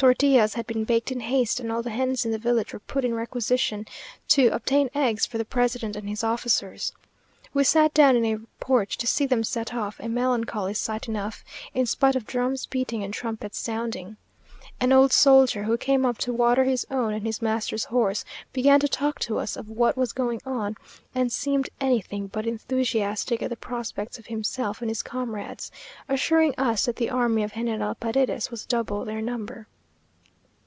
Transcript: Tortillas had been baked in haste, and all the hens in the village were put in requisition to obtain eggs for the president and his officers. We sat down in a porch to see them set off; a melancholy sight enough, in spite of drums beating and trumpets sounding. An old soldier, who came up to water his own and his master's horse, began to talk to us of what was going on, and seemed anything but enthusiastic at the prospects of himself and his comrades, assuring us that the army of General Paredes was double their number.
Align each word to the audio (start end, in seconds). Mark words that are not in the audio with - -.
Tortillas 0.00 0.54
had 0.54 0.66
been 0.66 0.84
baked 0.84 1.12
in 1.12 1.20
haste, 1.20 1.60
and 1.60 1.70
all 1.70 1.82
the 1.82 1.90
hens 1.90 2.24
in 2.24 2.30
the 2.32 2.38
village 2.38 2.72
were 2.72 2.78
put 2.78 3.04
in 3.04 3.12
requisition 3.14 3.84
to 4.28 4.46
obtain 4.46 4.88
eggs 4.94 5.26
for 5.26 5.36
the 5.36 5.44
president 5.44 5.94
and 5.94 6.08
his 6.08 6.24
officers. 6.24 6.94
We 7.52 7.64
sat 7.64 7.92
down 7.92 8.16
in 8.16 8.24
a 8.24 8.38
porch 8.64 8.96
to 8.96 9.06
see 9.06 9.26
them 9.26 9.44
set 9.44 9.74
off; 9.74 10.00
a 10.00 10.08
melancholy 10.08 10.72
sight 10.72 11.06
enough, 11.06 11.44
in 11.74 11.84
spite 11.84 12.16
of 12.16 12.26
drums 12.26 12.64
beating 12.64 13.04
and 13.04 13.12
trumpets 13.12 13.58
sounding. 13.58 14.16
An 14.80 14.90
old 14.94 15.12
soldier, 15.12 15.64
who 15.64 15.76
came 15.76 16.06
up 16.06 16.16
to 16.20 16.32
water 16.32 16.64
his 16.64 16.86
own 16.90 17.12
and 17.12 17.26
his 17.26 17.42
master's 17.42 17.84
horse, 17.84 18.24
began 18.54 18.80
to 18.80 18.88
talk 18.88 19.18
to 19.18 19.36
us 19.38 19.54
of 19.54 19.68
what 19.68 19.98
was 19.98 20.14
going 20.14 20.40
on, 20.46 20.76
and 21.14 21.30
seemed 21.30 21.68
anything 21.78 22.26
but 22.26 22.46
enthusiastic 22.46 23.42
at 23.42 23.50
the 23.50 23.54
prospects 23.54 24.18
of 24.18 24.28
himself 24.28 24.80
and 24.80 24.90
his 24.90 25.02
comrades, 25.02 25.70
assuring 26.08 26.54
us 26.56 26.86
that 26.86 26.96
the 26.96 27.10
army 27.10 27.42
of 27.42 27.52
General 27.52 27.94
Paredes 27.94 28.50
was 28.50 28.64
double 28.64 29.04
their 29.04 29.20
number. 29.20 29.66